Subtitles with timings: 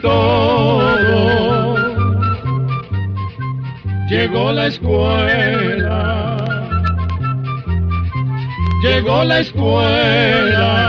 [0.00, 1.76] todo.
[4.08, 6.36] Llegó la escuela.
[8.82, 10.88] Llegó la escuela.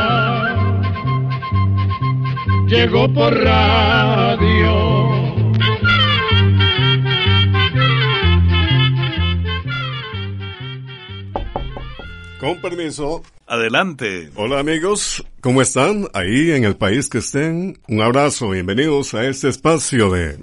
[2.68, 5.00] Llegó por radio.
[12.40, 13.24] Con permiso.
[13.48, 14.30] Adelante.
[14.36, 16.08] Hola amigos, ¿cómo están?
[16.14, 17.80] Ahí en el país que estén.
[17.88, 20.38] Un abrazo, bienvenidos a este espacio de...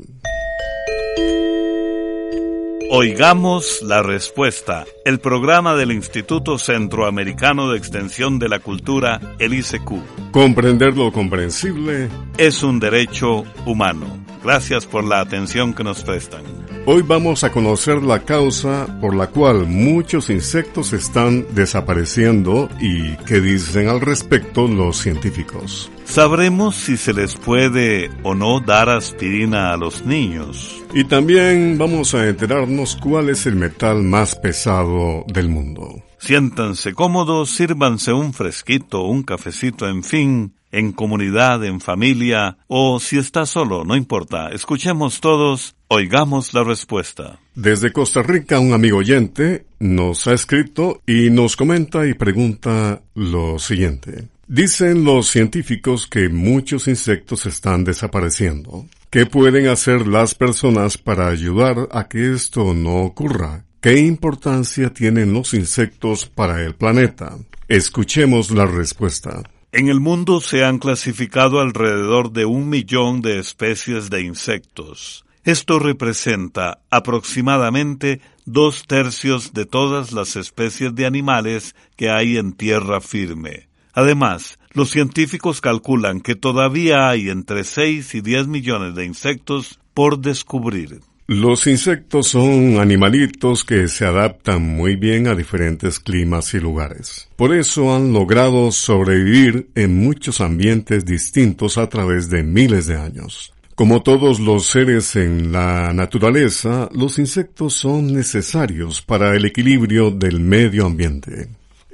[2.88, 10.30] Oigamos la respuesta, el programa del Instituto Centroamericano de Extensión de la Cultura, el ICQ.
[10.30, 14.06] Comprender lo comprensible es un derecho humano.
[14.45, 16.65] Gracias por la atención que nos prestan.
[16.88, 23.40] Hoy vamos a conocer la causa por la cual muchos insectos están desapareciendo y qué
[23.40, 25.90] dicen al respecto los científicos.
[26.04, 30.80] Sabremos si se les puede o no dar aspirina a los niños.
[30.95, 36.04] Y también vamos a enterarnos cuál es el metal más pesado del mundo.
[36.18, 43.19] Siéntanse cómodos, sírvanse un fresquito, un cafecito, en fin, en comunidad, en familia, o si
[43.19, 44.51] está solo, no importa.
[44.51, 47.38] Escuchemos todos, oigamos la respuesta.
[47.55, 53.59] Desde Costa Rica, un amigo oyente nos ha escrito y nos comenta y pregunta lo
[53.59, 54.29] siguiente.
[54.47, 58.87] Dicen los científicos que muchos insectos están desapareciendo.
[59.10, 63.65] ¿Qué pueden hacer las personas para ayudar a que esto no ocurra?
[63.80, 67.37] ¿Qué importancia tienen los insectos para el planeta?
[67.69, 69.43] Escuchemos la respuesta.
[69.72, 75.25] En el mundo se han clasificado alrededor de un millón de especies de insectos.
[75.44, 83.00] Esto representa aproximadamente dos tercios de todas las especies de animales que hay en tierra
[83.00, 83.68] firme.
[83.92, 90.18] Además, los científicos calculan que todavía hay entre 6 y 10 millones de insectos por
[90.18, 91.00] descubrir.
[91.28, 97.28] Los insectos son animalitos que se adaptan muy bien a diferentes climas y lugares.
[97.34, 103.53] Por eso han logrado sobrevivir en muchos ambientes distintos a través de miles de años.
[103.75, 110.38] Como todos los seres en la naturaleza, los insectos son necesarios para el equilibrio del
[110.38, 111.48] medio ambiente.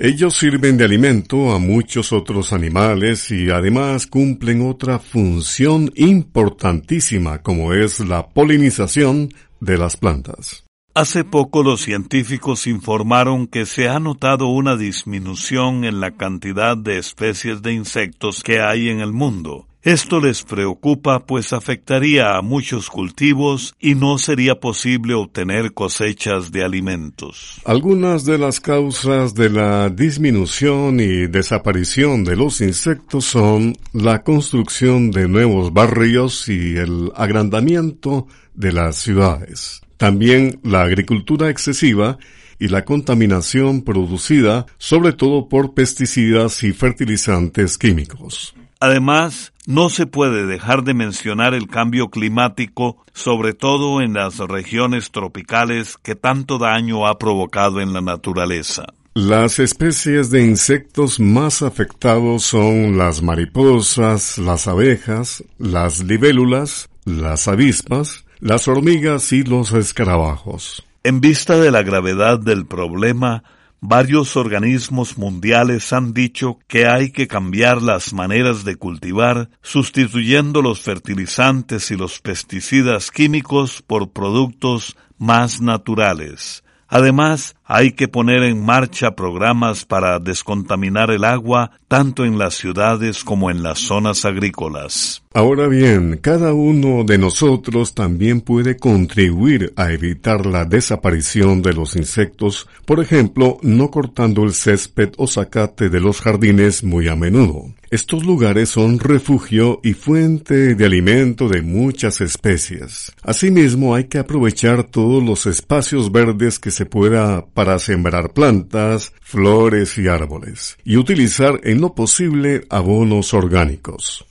[0.04, 7.72] Ellos sirven de alimento a muchos otros animales y además cumplen otra función importantísima como
[7.72, 9.28] es la polinización
[9.60, 10.64] de las plantas.
[10.92, 16.98] Hace poco los científicos informaron que se ha notado una disminución en la cantidad de
[16.98, 22.88] especies de insectos que hay en el mundo esto les preocupa pues afectaría a muchos
[22.88, 27.60] cultivos y no sería posible obtener cosechas de alimentos.
[27.64, 35.10] Algunas de las causas de la disminución y desaparición de los insectos son la construcción
[35.10, 39.80] de nuevos barrios y el agrandamiento de las ciudades.
[39.96, 42.18] También la agricultura excesiva
[42.60, 48.54] y la contaminación producida sobre todo por pesticidas y fertilizantes químicos.
[48.82, 55.12] Además, no se puede dejar de mencionar el cambio climático, sobre todo en las regiones
[55.12, 58.86] tropicales que tanto daño ha provocado en la naturaleza.
[59.14, 68.24] Las especies de insectos más afectados son las mariposas, las abejas, las libélulas, las avispas,
[68.40, 70.84] las hormigas y los escarabajos.
[71.04, 73.44] En vista de la gravedad del problema,
[73.84, 80.80] Varios organismos mundiales han dicho que hay que cambiar las maneras de cultivar, sustituyendo los
[80.80, 86.62] fertilizantes y los pesticidas químicos por productos más naturales.
[86.94, 93.24] Además, hay que poner en marcha programas para descontaminar el agua tanto en las ciudades
[93.24, 95.22] como en las zonas agrícolas.
[95.32, 101.96] Ahora bien, cada uno de nosotros también puede contribuir a evitar la desaparición de los
[101.96, 107.72] insectos, por ejemplo, no cortando el césped o zacate de los jardines muy a menudo.
[107.92, 113.12] Estos lugares son refugio y fuente de alimento de muchas especies.
[113.22, 119.98] Asimismo, hay que aprovechar todos los espacios verdes que se pueda para sembrar plantas, flores
[119.98, 124.24] y árboles, y utilizar en lo posible abonos orgánicos.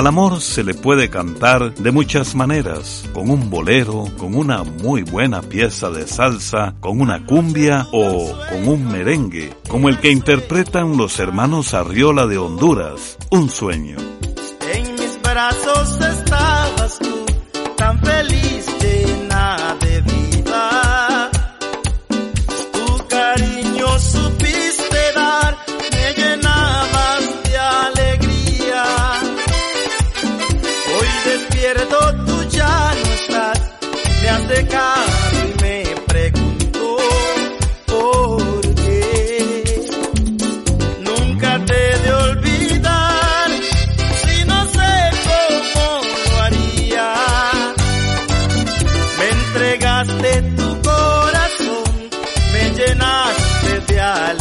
[0.00, 5.02] Al amor se le puede cantar de muchas maneras, con un bolero, con una muy
[5.02, 10.96] buena pieza de salsa, con una cumbia o con un merengue, como el que interpretan
[10.96, 13.98] los hermanos Arriola de Honduras, Un sueño.
[14.72, 17.19] En mis brazos estabas tú,
[54.14, 54.39] llenaste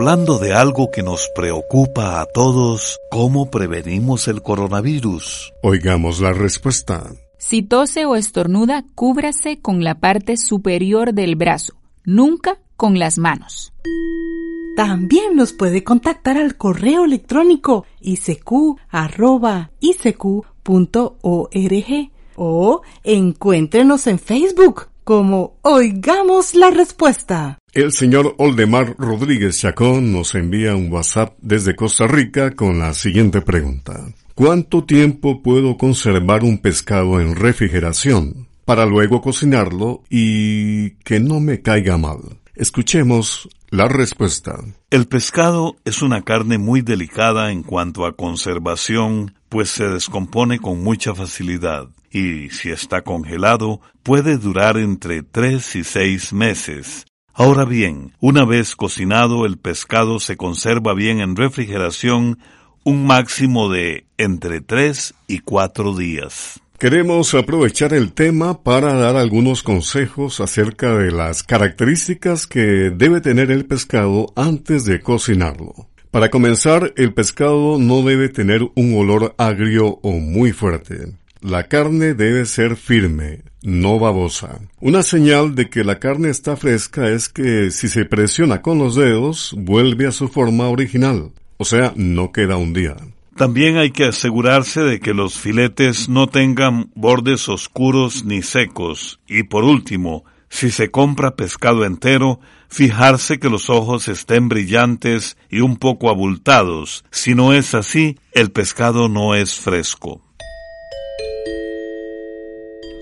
[0.00, 5.52] hablando de algo que nos preocupa a todos, ¿cómo prevenimos el coronavirus?
[5.62, 7.12] Oigamos la respuesta.
[7.36, 13.74] Si tose o estornuda, cúbrase con la parte superior del brazo, nunca con las manos.
[14.74, 18.80] También nos puede contactar al correo electrónico isq.org
[22.36, 27.59] o encuéntrenos en Facebook como Oigamos la Respuesta.
[27.72, 33.42] El señor Oldemar Rodríguez Chacón nos envía un WhatsApp desde Costa Rica con la siguiente
[33.42, 34.08] pregunta.
[34.34, 41.62] ¿Cuánto tiempo puedo conservar un pescado en refrigeración para luego cocinarlo y que no me
[41.62, 42.40] caiga mal?
[42.56, 44.58] Escuchemos la respuesta.
[44.90, 50.82] El pescado es una carne muy delicada en cuanto a conservación, pues se descompone con
[50.82, 57.06] mucha facilidad y si está congelado puede durar entre tres y seis meses.
[57.40, 62.38] Ahora bien, una vez cocinado el pescado se conserva bien en refrigeración
[62.84, 66.60] un máximo de entre tres y cuatro días.
[66.78, 73.50] Queremos aprovechar el tema para dar algunos consejos acerca de las características que debe tener
[73.50, 75.88] el pescado antes de cocinarlo.
[76.10, 81.19] Para comenzar, el pescado no debe tener un olor agrio o muy fuerte.
[81.42, 84.60] La carne debe ser firme, no babosa.
[84.78, 88.94] Una señal de que la carne está fresca es que si se presiona con los
[88.94, 92.94] dedos, vuelve a su forma original, o sea, no queda un día.
[93.36, 99.18] También hay que asegurarse de que los filetes no tengan bordes oscuros ni secos.
[99.26, 105.60] Y por último, si se compra pescado entero, fijarse que los ojos estén brillantes y
[105.60, 107.02] un poco abultados.
[107.10, 110.20] Si no es así, el pescado no es fresco.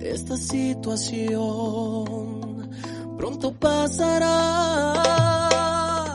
[0.00, 1.26] Esta situación
[3.18, 5.12] pronto pasará.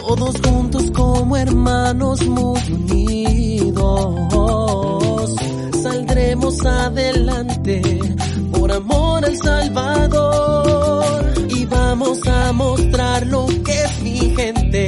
[0.07, 3.75] Todos juntos como hermanos muy unidos.
[5.83, 7.81] Saldremos adelante
[8.53, 11.33] por amor al Salvador.
[11.49, 14.86] Y vamos a mostrar lo que es mi gente.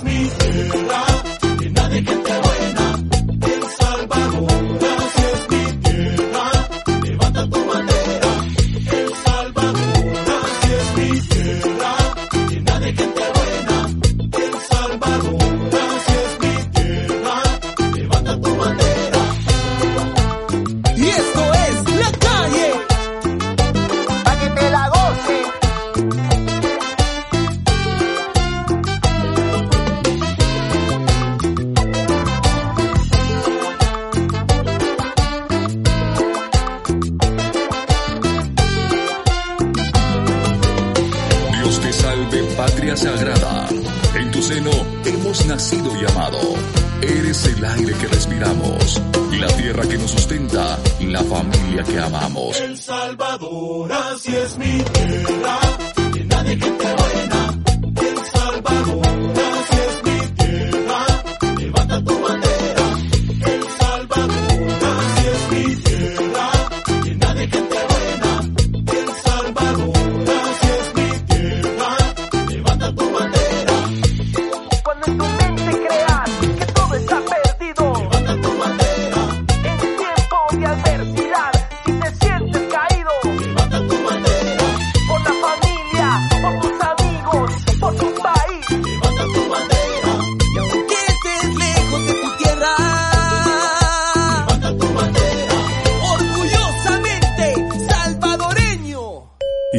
[0.00, 0.87] Y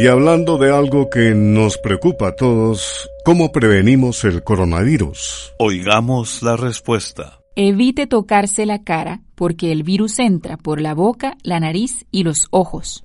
[0.10, 5.54] hablando de algo que nos preocupa a todos, ¿cómo prevenimos el coronavirus?
[5.60, 7.40] Oigamos la respuesta.
[7.56, 12.48] Evite tocarse la cara porque el virus entra por la boca, la nariz y los
[12.52, 13.04] ojos.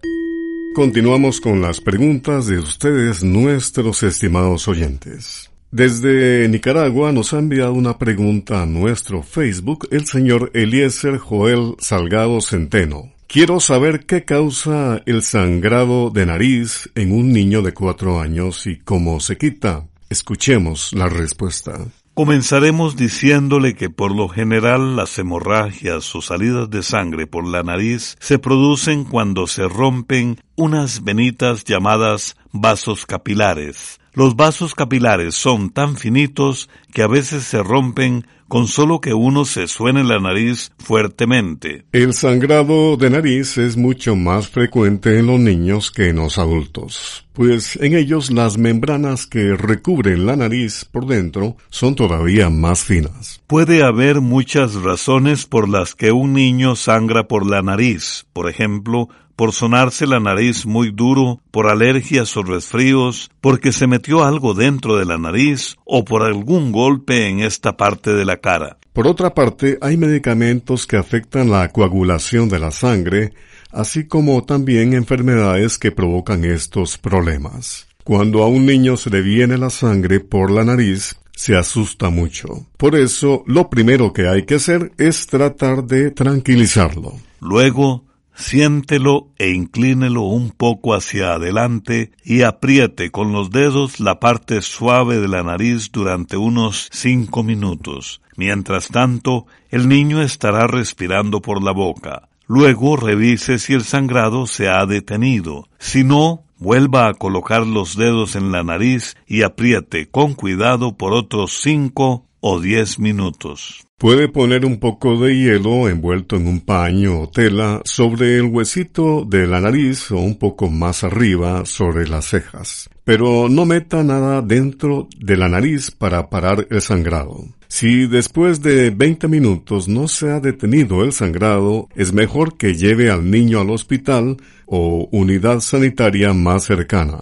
[0.75, 5.51] Continuamos con las preguntas de ustedes, nuestros estimados oyentes.
[5.71, 12.41] Desde Nicaragua nos ha enviado una pregunta a nuestro Facebook el señor Eliezer Joel Salgado
[12.41, 13.13] Centeno.
[13.35, 18.77] Quiero saber qué causa el sangrado de nariz en un niño de cuatro años y
[18.77, 19.89] cómo se quita.
[20.09, 21.85] Escuchemos la respuesta.
[22.15, 28.17] Comenzaremos diciéndole que por lo general las hemorragias o salidas de sangre por la nariz
[28.21, 34.01] se producen cuando se rompen unas venitas llamadas vasos capilares.
[34.13, 39.45] Los vasos capilares son tan finitos que a veces se rompen con solo que uno
[39.45, 41.87] se suene la nariz fuertemente.
[41.91, 47.27] El sangrado de nariz es mucho más frecuente en los niños que en los adultos,
[47.33, 53.43] pues en ellos las membranas que recubren la nariz por dentro son todavía más finas.
[53.49, 59.09] Puede haber muchas razones por las que un niño sangra por la nariz, por ejemplo,
[59.37, 64.97] por sonarse la nariz muy duro, por alergias o resfríos, porque se metió algo dentro
[64.97, 68.79] de la nariz o por algún golpe en esta parte de la cara.
[68.93, 73.33] Por otra parte, hay medicamentos que afectan la coagulación de la sangre,
[73.73, 77.89] así como también enfermedades que provocan estos problemas.
[78.05, 82.67] Cuando a un niño se le viene la sangre por la nariz, se asusta mucho.
[82.77, 87.15] Por eso, lo primero que hay que hacer es tratar de tranquilizarlo.
[87.41, 94.61] Luego, Siéntelo e inclínelo un poco hacia adelante y apriete con los dedos la parte
[94.61, 98.21] suave de la nariz durante unos cinco minutos.
[98.37, 102.29] Mientras tanto, el niño estará respirando por la boca.
[102.47, 105.69] Luego revise si el sangrado se ha detenido.
[105.79, 111.13] Si no, vuelva a colocar los dedos en la nariz y apriete con cuidado por
[111.13, 113.87] otros cinco o diez minutos.
[113.97, 119.25] Puede poner un poco de hielo envuelto en un paño o tela sobre el huesito
[119.25, 122.91] de la nariz o un poco más arriba sobre las cejas.
[123.03, 127.47] Pero no meta nada dentro de la nariz para parar el sangrado.
[127.69, 133.11] Si después de 20 minutos no se ha detenido el sangrado, es mejor que lleve
[133.11, 137.21] al niño al hospital o unidad sanitaria más cercana.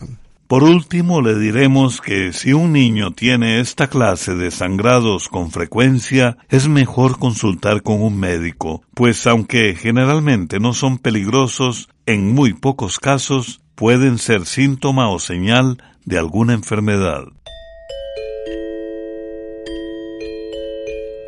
[0.52, 6.36] Por último, le diremos que si un niño tiene esta clase de sangrados con frecuencia,
[6.50, 12.98] es mejor consultar con un médico, pues aunque generalmente no son peligrosos, en muy pocos
[12.98, 17.24] casos pueden ser síntoma o señal de alguna enfermedad.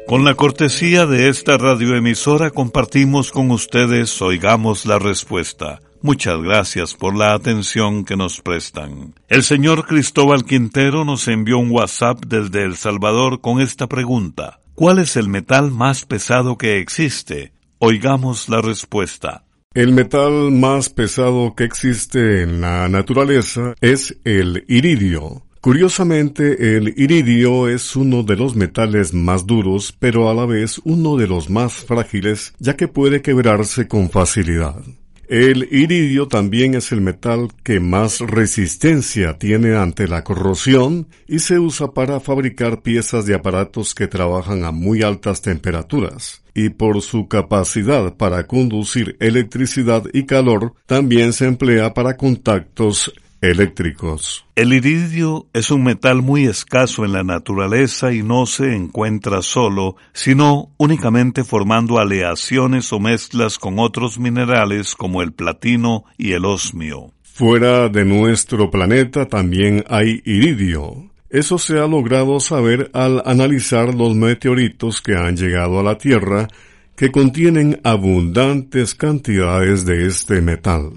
[0.07, 7.17] Con la cortesía de esta radioemisora compartimos con ustedes Oigamos la Respuesta Muchas gracias por
[7.17, 9.15] la atención que nos prestan.
[9.27, 14.61] El señor Cristóbal Quintero nos envió un WhatsApp desde El Salvador con esta pregunta.
[14.75, 17.55] ¿Cuál es el metal más pesado que existe?
[17.79, 19.45] Oigamos la respuesta.
[19.73, 25.47] El metal más pesado que existe en la naturaleza es el iridio.
[25.63, 31.17] Curiosamente, el iridio es uno de los metales más duros, pero a la vez uno
[31.17, 34.85] de los más frágiles, ya que puede quebrarse con facilidad.
[35.29, 41.59] El iridio también es el metal que más resistencia tiene ante la corrosión y se
[41.59, 46.43] usa para fabricar piezas de aparatos que trabajan a muy altas temperaturas.
[46.55, 53.13] Y por su capacidad para conducir electricidad y calor, también se emplea para contactos
[53.51, 54.47] eléctricos.
[54.57, 59.97] El iridio es un metal muy escaso en la naturaleza y no se encuentra solo,
[60.13, 67.13] sino únicamente formando aleaciones o mezclas con otros minerales como el platino y el osmio.
[67.23, 71.11] Fuera de nuestro planeta también hay iridio.
[71.31, 76.47] Eso se ha logrado saber al analizar los meteoritos que han llegado a la Tierra
[76.95, 80.93] que contienen abundantes cantidades de este metal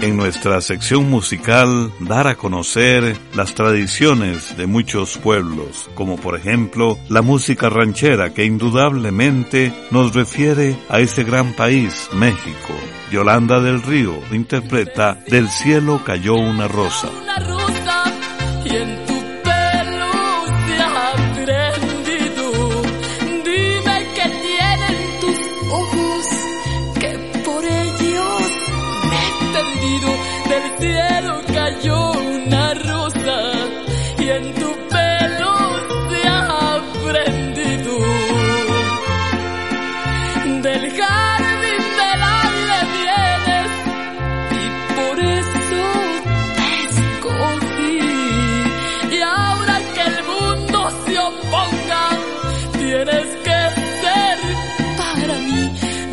[0.00, 6.98] en nuestra sección musical dar a conocer las tradiciones de muchos pueblos, como por ejemplo
[7.08, 12.74] la música ranchera que indudablemente nos refiere a ese gran país, México.
[13.10, 17.08] Yolanda del Río interpreta Del cielo cayó una rosa.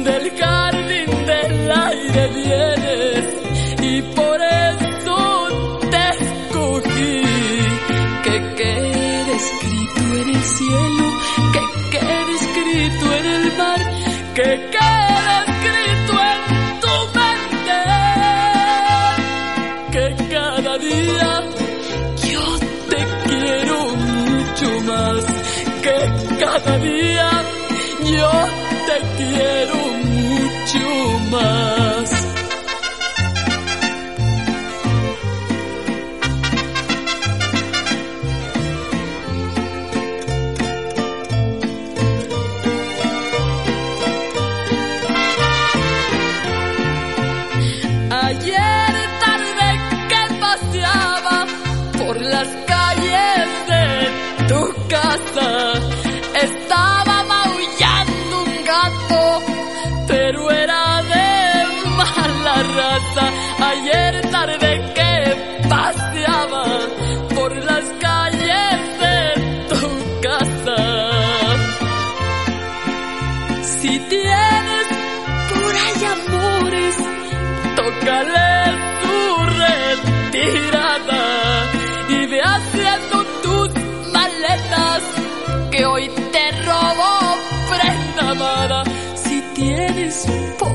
[0.05, 0.44] Del
[48.33, 48.84] yeah.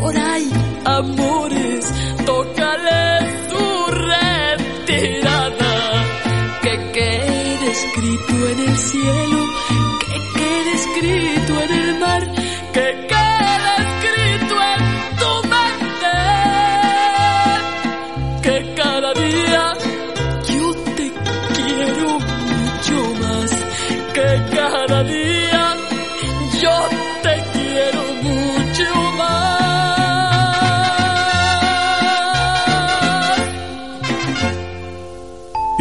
[0.01, 0.51] Por ahí
[0.85, 1.85] amores,
[2.25, 5.30] tócale su retirada.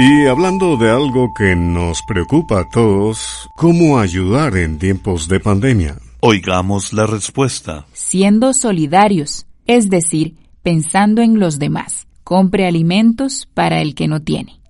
[0.01, 5.97] Y hablando de algo que nos preocupa a todos, ¿cómo ayudar en tiempos de pandemia?
[6.21, 7.85] Oigamos la respuesta.
[7.91, 12.07] Siendo solidarios, es decir, pensando en los demás.
[12.23, 14.61] Compre alimentos para el que no tiene.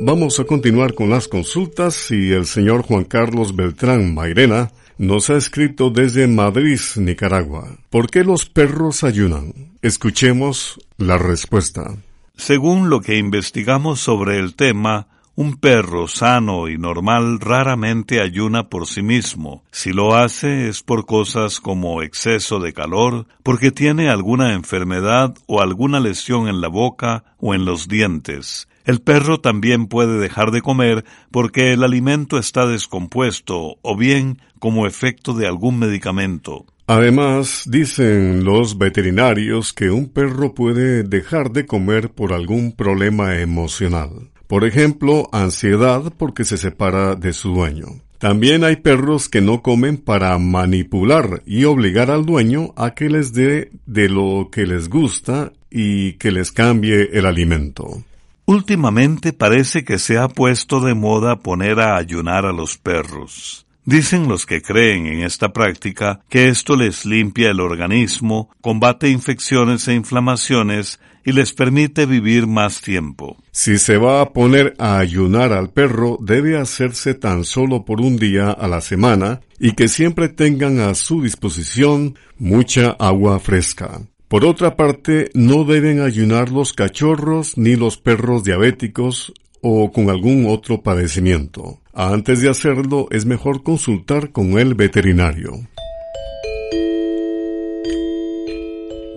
[0.00, 5.36] Vamos a continuar con las consultas y el señor Juan Carlos Beltrán Mairena nos ha
[5.36, 7.76] escrito desde Madrid, Nicaragua.
[7.90, 9.52] ¿Por qué los perros ayunan?
[9.82, 11.98] Escuchemos la respuesta.
[12.40, 18.86] Según lo que investigamos sobre el tema, un perro sano y normal raramente ayuna por
[18.86, 19.62] sí mismo.
[19.72, 25.60] Si lo hace es por cosas como exceso de calor, porque tiene alguna enfermedad o
[25.60, 28.68] alguna lesión en la boca o en los dientes.
[28.86, 34.86] El perro también puede dejar de comer porque el alimento está descompuesto o bien como
[34.86, 36.64] efecto de algún medicamento.
[36.92, 44.32] Además, dicen los veterinarios que un perro puede dejar de comer por algún problema emocional.
[44.48, 47.86] Por ejemplo, ansiedad porque se separa de su dueño.
[48.18, 53.32] También hay perros que no comen para manipular y obligar al dueño a que les
[53.32, 58.02] dé de lo que les gusta y que les cambie el alimento.
[58.46, 63.64] Últimamente parece que se ha puesto de moda poner a ayunar a los perros.
[63.90, 69.88] Dicen los que creen en esta práctica que esto les limpia el organismo, combate infecciones
[69.88, 73.36] e inflamaciones y les permite vivir más tiempo.
[73.50, 78.16] Si se va a poner a ayunar al perro, debe hacerse tan solo por un
[78.16, 84.02] día a la semana y que siempre tengan a su disposición mucha agua fresca.
[84.28, 90.46] Por otra parte, no deben ayunar los cachorros ni los perros diabéticos o con algún
[90.46, 91.80] otro padecimiento.
[91.92, 95.52] Antes de hacerlo es mejor consultar con el veterinario.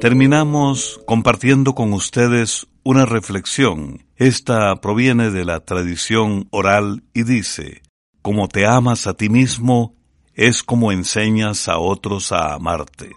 [0.02, 4.06] Terminamos compartiendo con ustedes una reflexión.
[4.18, 7.84] Esta proviene de la tradición oral y dice,
[8.24, 9.96] Como te amas a ti mismo,
[10.34, 13.12] es como enseñas a otros a amarte.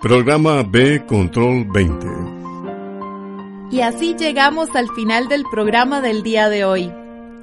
[0.00, 2.06] Programa B Control 20.
[3.70, 6.92] Y así llegamos al final del programa del día de hoy.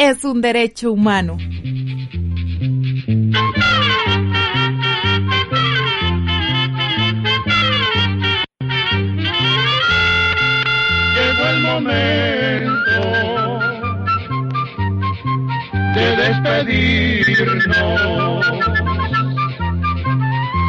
[0.00, 1.36] es un derecho humano.
[11.16, 13.02] Llegó el momento
[15.94, 17.60] de despedirnos.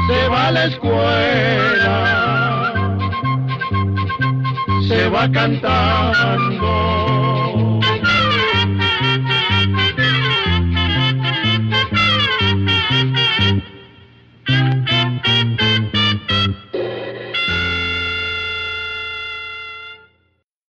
[0.07, 1.95] se va a la escuela,
[4.89, 6.81] se va cantando.